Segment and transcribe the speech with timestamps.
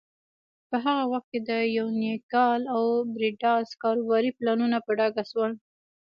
[0.69, 2.81] په هغه وخت کې د یونیکال او
[3.13, 5.51] بریډاس کاروباري پلانونه په ډاګه شول.